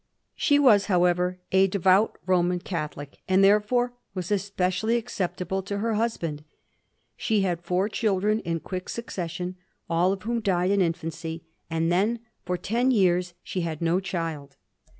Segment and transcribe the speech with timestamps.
[0.33, 5.93] She was, however, A devout Roman Catholic, and therefore was espe cially acceptable to her
[5.93, 6.43] husband.
[7.15, 12.21] She had four children in quick succession, all of whom died in infiancy; and then
[12.43, 14.55] for ten years she had no child.